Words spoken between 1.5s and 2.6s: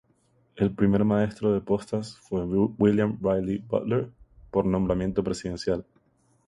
de postas fue